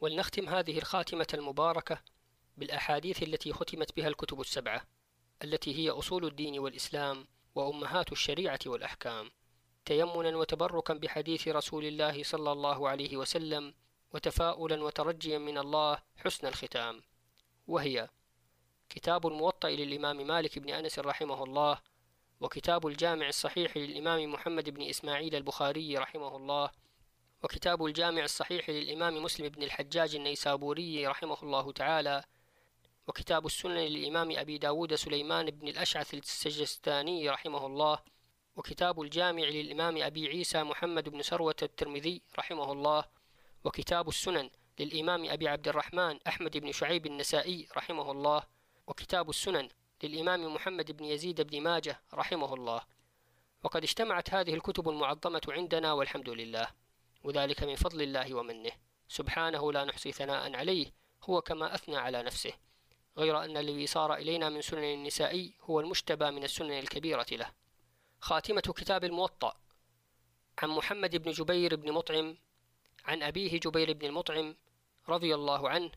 ولنختم 0.00 0.48
هذه 0.48 0.78
الخاتمة 0.78 1.26
المباركة 1.34 2.00
بالأحاديث 2.56 3.22
التي 3.22 3.52
ختمت 3.52 3.96
بها 3.96 4.08
الكتب 4.08 4.40
السبعة 4.40 4.82
التي 5.44 5.78
هي 5.78 5.90
أصول 5.90 6.24
الدين 6.24 6.58
والإسلام 6.58 7.26
وأمهات 7.54 8.12
الشريعة 8.12 8.58
والأحكام. 8.66 9.30
تيمنا 9.84 10.36
وتبركا 10.36 10.94
بحديث 10.94 11.48
رسول 11.48 11.84
الله 11.84 12.22
صلى 12.22 12.52
الله 12.52 12.88
عليه 12.88 13.16
وسلم 13.16 13.74
وتفاؤلا 14.12 14.84
وترجيا 14.84 15.38
من 15.38 15.58
الله 15.58 15.98
حسن 16.16 16.46
الختام. 16.46 17.02
وهي 17.66 18.08
كتاب 18.88 19.26
الموطأ 19.26 19.68
للإمام 19.68 20.26
مالك 20.26 20.58
بن 20.58 20.70
أنس 20.70 20.98
رحمه 20.98 21.44
الله 21.44 21.80
وكتاب 22.40 22.86
الجامع 22.86 23.28
الصحيح 23.28 23.76
للإمام 23.76 24.32
محمد 24.32 24.70
بن 24.70 24.82
إسماعيل 24.82 25.34
البخاري 25.34 25.98
رحمه 25.98 26.36
الله 26.36 26.70
وكتاب 27.42 27.84
الجامع 27.86 28.24
الصحيح 28.24 28.70
للإمام 28.70 29.22
مسلم 29.22 29.48
بن 29.48 29.62
الحجاج 29.62 30.14
النيسابوري 30.14 31.06
رحمه 31.06 31.42
الله 31.42 31.72
تعالى 31.72 32.24
وكتاب 33.08 33.46
السنن 33.46 33.78
للإمام 33.78 34.38
أبي 34.38 34.58
داود 34.58 34.94
سليمان 34.94 35.50
بن 35.50 35.68
الأشعث 35.68 36.14
السجستاني 36.14 37.30
رحمه 37.30 37.66
الله 37.66 37.98
وكتاب 38.56 39.00
الجامع 39.00 39.42
للإمام 39.42 40.02
أبي 40.02 40.28
عيسى 40.28 40.62
محمد 40.62 41.08
بن 41.08 41.22
سروة 41.22 41.56
الترمذي 41.62 42.22
رحمه 42.38 42.72
الله 42.72 43.04
وكتاب 43.64 44.08
السنن 44.08 44.50
للإمام 44.78 45.30
أبي 45.30 45.48
عبد 45.48 45.68
الرحمن 45.68 46.18
أحمد 46.26 46.56
بن 46.56 46.72
شعيب 46.72 47.06
النسائي 47.06 47.68
رحمه 47.76 48.10
الله 48.10 48.42
وكتاب 48.86 49.30
السنن 49.30 49.68
للإمام 50.02 50.54
محمد 50.54 50.92
بن 50.92 51.04
يزيد 51.04 51.40
بن 51.40 51.60
ماجه 51.60 52.00
رحمه 52.14 52.54
الله. 52.54 52.80
وقد 53.64 53.82
اجتمعت 53.82 54.34
هذه 54.34 54.54
الكتب 54.54 54.88
المعظمة 54.88 55.40
عندنا 55.48 55.92
والحمد 55.92 56.28
لله. 56.28 56.68
وذلك 57.24 57.62
من 57.62 57.76
فضل 57.76 58.02
الله 58.02 58.34
ومنه. 58.34 58.72
سبحانه 59.08 59.72
لا 59.72 59.84
نحصي 59.84 60.12
ثناء 60.12 60.56
عليه 60.56 60.92
هو 61.24 61.40
كما 61.40 61.74
أثنى 61.74 61.96
على 61.96 62.22
نفسه. 62.22 62.52
غير 63.18 63.44
أن 63.44 63.56
الذي 63.56 63.86
صار 63.86 64.14
إلينا 64.14 64.48
من 64.48 64.60
سنن 64.60 64.84
النسائي 64.84 65.54
هو 65.60 65.80
المشتبى 65.80 66.30
من 66.30 66.44
السنن 66.44 66.78
الكبيرة 66.78 67.26
له. 67.32 67.50
خاتمة 68.20 68.60
كتاب 68.60 69.04
الموطأ 69.04 69.56
عن 70.58 70.68
محمد 70.68 71.16
بن 71.16 71.30
جبير 71.30 71.76
بن 71.76 71.92
مطعم 71.92 72.36
عن 73.04 73.22
أبيه 73.22 73.60
جبير 73.60 73.92
بن 73.92 74.06
المطعم 74.06 74.56
رضي 75.08 75.34
الله 75.34 75.68
عنه 75.68 75.90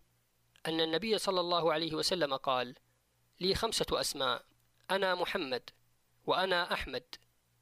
أن 0.68 0.82
النبي 0.82 1.18
صلى 1.18 1.40
الله 1.40 1.74
عليه 1.74 1.94
وسلم 1.94 2.36
قال 2.36 2.76
لي 3.40 3.56
خمسة 3.56 3.86
أسماء 3.92 4.46
أنا 4.92 5.16
محمد 5.16 5.70
وأنا 6.26 6.74
أحمد 6.74 7.04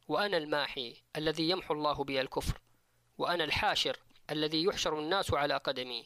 وأنا 0.08 0.38
الماحي 0.38 0.96
الذي 1.16 1.50
يمحو 1.50 1.74
الله 1.74 2.04
بي 2.04 2.22
الكفر. 2.22 2.62
وأنا 3.20 3.44
الحاشر 3.44 4.00
الذي 4.32 4.64
يحشر 4.64 5.00
الناس 5.00 5.34
على 5.34 5.58
قدمي 5.58 6.06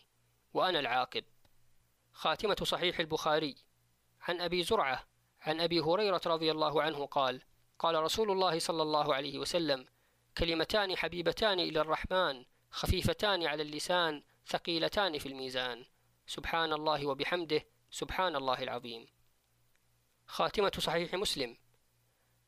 وأنا 0.53 0.79
العاقب. 0.79 1.23
خاتمة 2.13 2.55
صحيح 2.63 2.99
البخاري. 2.99 3.55
عن 4.21 4.41
أبي 4.41 4.63
زرعة 4.63 5.07
عن 5.41 5.61
أبي 5.61 5.79
هريرة 5.79 6.21
رضي 6.25 6.51
الله 6.51 6.81
عنه 6.81 7.05
قال 7.05 7.41
قال 7.79 7.95
رسول 7.95 8.31
الله 8.31 8.59
صلى 8.59 8.81
الله 8.81 9.15
عليه 9.15 9.39
وسلم 9.39 9.85
كلمتان 10.37 10.97
حبيبتان 10.97 11.59
إلى 11.59 11.81
الرحمن 11.81 12.45
خفيفتان 12.71 13.43
على 13.43 13.63
اللسان 13.63 14.23
ثقيلتان 14.47 15.17
في 15.19 15.25
الميزان. 15.25 15.85
سبحان 16.27 16.73
الله 16.73 17.05
وبحمده 17.05 17.65
سبحان 17.91 18.35
الله 18.35 18.63
العظيم. 18.63 19.07
خاتمة 20.27 20.71
صحيح 20.79 21.13
مسلم. 21.13 21.57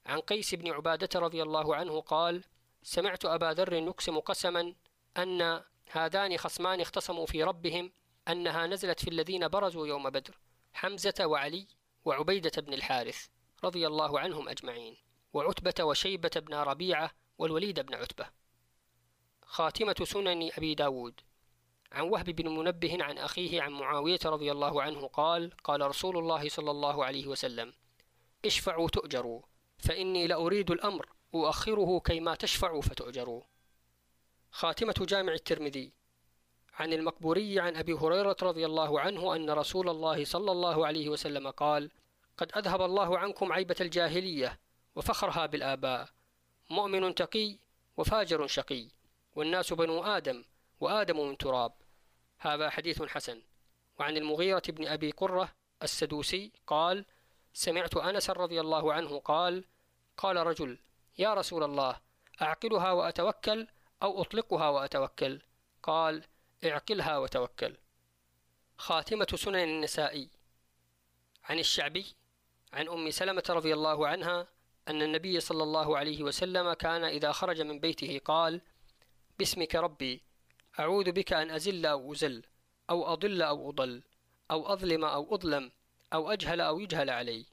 عن 0.05 0.19
قيس 0.19 0.55
بن 0.55 0.71
عبادة 0.71 1.19
رضي 1.19 1.43
الله 1.43 1.75
عنه 1.75 2.01
قال 2.01 2.43
سمعت 2.85 3.25
أبا 3.25 3.53
ذر 3.53 3.73
يقسم 3.73 4.19
قسما 4.19 4.73
أن 5.17 5.63
هذان 5.91 6.37
خصمان 6.37 6.81
اختصموا 6.81 7.25
في 7.25 7.43
ربهم 7.43 7.91
أنها 8.27 8.67
نزلت 8.67 8.99
في 8.99 9.09
الذين 9.09 9.47
برزوا 9.47 9.87
يوم 9.87 10.09
بدر 10.09 10.39
حمزة 10.73 11.25
وعلي 11.25 11.67
وعبيدة 12.05 12.61
بن 12.61 12.73
الحارث 12.73 13.27
رضي 13.63 13.87
الله 13.87 14.19
عنهم 14.19 14.49
أجمعين 14.49 14.97
وعتبة 15.33 15.83
وشيبة 15.83 16.31
بن 16.35 16.53
ربيعة 16.53 17.11
والوليد 17.37 17.79
بن 17.79 17.95
عتبة. 17.95 18.29
خاتمة 19.45 19.95
سنن 20.03 20.49
أبي 20.57 20.75
داود. 20.75 21.21
عن 21.91 22.03
وهب 22.03 22.25
بن 22.25 22.49
منبه 22.49 23.03
عن 23.03 23.17
أخيه 23.17 23.61
عن 23.61 23.71
معاوية 23.71 24.19
رضي 24.25 24.51
الله 24.51 24.81
عنه 24.81 25.07
قال 25.07 25.51
قال 25.63 25.81
رسول 25.81 26.17
الله 26.17 26.49
صلى 26.49 26.71
الله 26.71 27.05
عليه 27.05 27.27
وسلم 27.27 27.73
اشفعوا 28.45 28.89
تؤجروا 28.89 29.41
فإني 29.77 30.27
لأريد 30.27 30.71
الأمر 30.71 31.14
أؤخره 31.35 31.99
كيما 31.99 32.35
تشفعوا 32.35 32.81
فتؤجروا. 32.81 33.41
خاتمة 34.51 34.95
جامع 34.99 35.33
الترمذي. 35.33 35.91
عن 36.73 36.93
المقبوري 36.93 37.59
عن 37.59 37.75
أبي 37.75 37.93
هريرة 37.93 38.37
رضي 38.41 38.65
الله 38.65 38.99
عنه 38.99 39.35
أن 39.35 39.49
رسول 39.49 39.89
الله 39.89 40.25
صلى 40.25 40.51
الله 40.51 40.87
عليه 40.87 41.09
وسلم 41.09 41.49
قال 41.49 41.91
قد 42.37 42.51
أذهب 42.57 42.81
الله 42.81 43.17
عنكم 43.17 43.53
عيبة 43.53 43.75
الجاهلية 43.81 44.59
وفخرها 44.95 45.45
بالآباء. 45.45 46.09
مؤمن 46.69 47.15
تقي 47.15 47.57
وفاجر 47.97 48.47
شقي. 48.47 48.87
والناس 49.35 49.73
بنو 49.73 50.03
آدم 50.03 50.43
وآدم 50.79 51.27
من 51.27 51.37
تراب. 51.37 51.73
هذا 52.39 52.69
حديث 52.69 53.03
حسن. 53.03 53.41
وعن 53.99 54.17
المغيرة 54.17 54.63
بن 54.69 54.87
أبي 54.87 55.11
قرة 55.11 55.55
السدوسي 55.83 56.51
قال 56.67 57.05
سمعت 57.53 57.97
أنس 57.97 58.29
رضي 58.29 58.61
الله 58.61 58.93
عنه 58.93 59.19
قال 59.19 59.63
قال 60.17 60.37
رجل 60.37 60.77
يا 61.17 61.33
رسول 61.33 61.63
الله 61.63 62.01
أعقلها 62.41 62.91
وأتوكل 62.91 63.67
أو 64.03 64.21
أطلقها 64.21 64.69
وأتوكل؟ 64.69 65.41
قال 65.83 66.23
اعقلها 66.65 67.17
وتوكل. 67.17 67.77
خاتمة 68.77 69.27
سنن 69.35 69.55
النسائي. 69.55 70.29
عن 71.43 71.59
الشعبي 71.59 72.05
عن 72.73 72.89
أم 72.89 73.11
سلمة 73.11 73.43
رضي 73.49 73.73
الله 73.73 74.07
عنها 74.07 74.47
أن 74.87 75.01
النبي 75.01 75.39
صلى 75.39 75.63
الله 75.63 75.97
عليه 75.97 76.23
وسلم 76.23 76.73
كان 76.73 77.03
إذا 77.03 77.31
خرج 77.31 77.61
من 77.61 77.79
بيته 77.79 78.21
قال 78.25 78.61
باسمك 79.39 79.75
ربي 79.75 80.21
أعوذ 80.79 81.11
بك 81.11 81.33
أن 81.33 81.51
أزل 81.51 81.85
أو 81.85 82.13
أزل 82.13 82.43
أو 82.89 83.13
أضل 83.13 83.41
أو 83.41 83.69
أضل 83.69 84.03
أو 84.51 84.73
أظلم 84.73 85.05
أو 85.05 85.35
أظلم 85.35 85.71
أو 86.13 86.31
أجهل 86.31 86.61
أو 86.61 86.79
يجهل 86.79 87.09
علي. 87.09 87.45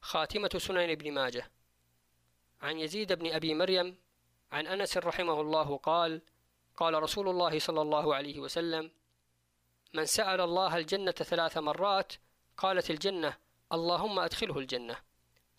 خاتمة 0.00 0.50
سنن 0.58 0.90
ابن 0.90 1.12
ماجه. 1.12 1.50
عن 2.62 2.78
يزيد 2.78 3.12
بن 3.12 3.32
أبي 3.32 3.54
مريم 3.54 3.96
عن 4.52 4.66
أنس 4.66 4.96
رحمه 4.96 5.40
الله 5.40 5.76
قال 5.76 6.22
قال 6.76 7.02
رسول 7.02 7.28
الله 7.28 7.58
صلى 7.58 7.82
الله 7.82 8.14
عليه 8.14 8.40
وسلم 8.40 8.90
من 9.94 10.04
سأل 10.04 10.40
الله 10.40 10.76
الجنة 10.76 11.12
ثلاث 11.12 11.58
مرات 11.58 12.12
قالت 12.56 12.90
الجنة 12.90 13.36
اللهم 13.72 14.18
أدخله 14.18 14.58
الجنة. 14.58 14.96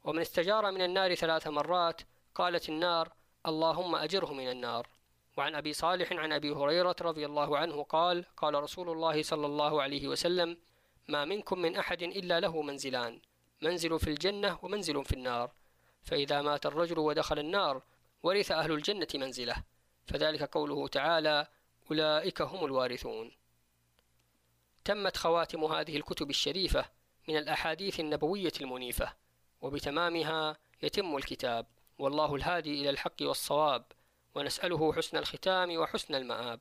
ومن 0.03 0.21
استجار 0.21 0.71
من 0.71 0.81
النار 0.81 1.15
ثلاث 1.15 1.47
مرات 1.47 2.01
قالت 2.35 2.69
النار 2.69 3.13
اللهم 3.45 3.95
أجره 3.95 4.33
من 4.33 4.49
النار. 4.49 4.87
وعن 5.37 5.55
أبي 5.55 5.73
صالح 5.73 6.13
عن 6.13 6.31
أبي 6.31 6.51
هريرة 6.51 6.95
رضي 7.01 7.25
الله 7.25 7.57
عنه 7.57 7.83
قال 7.83 8.25
قال 8.37 8.53
رسول 8.53 8.89
الله 8.89 9.23
صلى 9.23 9.45
الله 9.45 9.81
عليه 9.81 10.07
وسلم 10.07 10.57
ما 11.07 11.25
منكم 11.25 11.59
من 11.59 11.75
أحد 11.75 12.01
إلا 12.03 12.39
له 12.39 12.61
منزلان 12.61 13.19
منزل 13.61 13.99
في 13.99 14.09
الجنة 14.09 14.59
ومنزل 14.61 15.05
في 15.05 15.13
النار. 15.13 15.51
فإذا 16.07 16.41
مات 16.41 16.65
الرجل 16.65 16.99
ودخل 16.99 17.39
النار 17.39 17.81
ورث 18.23 18.51
أهل 18.51 18.71
الجنة 18.71 19.07
منزله. 19.15 19.63
فذلك 20.05 20.43
قوله 20.43 20.87
تعالى 20.87 21.47
أولئك 21.91 22.41
هم 22.41 22.65
الوارثون 22.65 23.31
تمت 24.85 25.17
خواتم 25.17 25.63
هذه 25.63 25.97
الكتب 25.97 26.29
الشريفة 26.29 26.85
من 27.27 27.37
الأحاديث 27.37 27.99
النبوية 27.99 28.51
المنيفة 28.61 29.13
وبتمامها 29.61 30.57
يتم 30.81 31.17
الكتاب. 31.17 31.65
والله 31.99 32.35
الهادي 32.35 32.81
إلى 32.81 32.89
الحق 32.89 33.21
والصواب 33.21 33.85
ونسأله 34.35 34.93
حسن 34.93 35.17
الختام 35.17 35.77
وحسن 35.77 36.15
المآب 36.15 36.59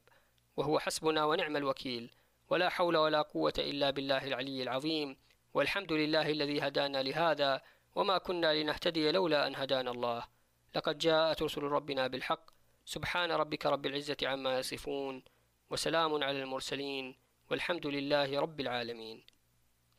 وهو 0.57 0.79
حسبنا 0.79 1.25
ونعم 1.25 1.57
الوكيل. 1.57 2.11
ولا 2.51 2.69
حول 2.69 2.97
ولا 2.97 3.23
قوة 3.23 3.55
إلا 3.59 3.91
بالله 3.91 4.25
العلي 4.25 4.63
العظيم. 4.63 5.17
والحمد 5.55 5.93
لله 5.93 6.31
الذي 6.31 6.61
هدانا 6.61 7.03
لهذا 7.03 7.63
وما 7.97 8.19
كنا 8.19 8.55
لنهتدي 8.55 9.13
لولا 9.13 9.47
أن 9.47 9.57
هدانا 9.57 9.91
الله. 9.91 10.27
لقد 10.75 10.99
جاءت 10.99 11.43
رسل 11.43 11.63
ربنا 11.63 12.07
بالحق. 12.07 12.51
سبحان 12.85 13.33
ربك 13.33 13.67
رب 13.67 13.87
العزة 13.87 14.17
عما 14.23 14.59
يصفون 14.59 15.23
وسلام 15.71 16.25
على 16.25 16.43
المرسلين 16.43 17.17
والحمد 17.51 17.87
لله 17.87 18.41
رب 18.41 18.61
العالمين. 18.61 19.25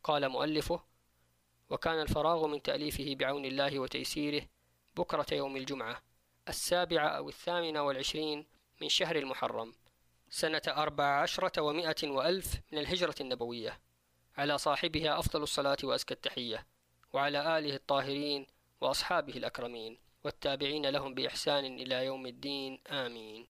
قال 0.03 0.29
مؤلفه 0.29 0.83
وكان 1.69 2.01
الفراغ 2.01 2.47
من 2.47 2.61
تأليفه 2.61 3.15
بعون 3.15 3.45
الله 3.45 3.79
وتيسيره 3.79 4.41
بكرة 4.95 5.25
يوم 5.31 5.57
الجمعة 5.57 6.03
السابعة 6.49 7.07
أو 7.07 7.29
الثامنة 7.29 7.81
والعشرين 7.81 8.45
من 8.81 8.89
شهر 8.89 9.15
المحرم 9.15 9.73
سنة 10.29 10.61
أربع 10.67 11.21
عشرة 11.21 11.61
ومائة 11.61 12.09
وألف 12.09 12.55
من 12.71 12.77
الهجرة 12.79 13.15
النبوية 13.21 13.79
على 14.37 14.57
صاحبها 14.57 15.19
أفضل 15.19 15.43
الصلاة 15.43 15.77
وأزكى 15.83 16.13
التحية. 16.13 16.76
وعلى 17.17 17.57
آله 17.57 17.75
الطاهرين 17.75 18.47
وأصحابه 18.81 19.33
الأكرمين 19.33 19.97
والتابعين 20.23 20.85
لهم 20.85 21.13
بإحسان 21.13 21.65
إلى 21.65 22.05
يوم 22.05 22.25
الدين. 22.25 22.79
آمين. 22.87 23.47